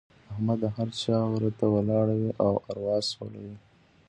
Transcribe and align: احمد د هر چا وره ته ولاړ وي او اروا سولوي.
احمد 0.31 0.57
د 0.63 0.65
هر 0.75 0.89
چا 1.01 1.17
وره 1.31 1.49
ته 1.59 1.65
ولاړ 1.75 2.07
وي 2.19 2.31
او 2.45 2.53
اروا 2.69 2.97
سولوي. 3.11 3.55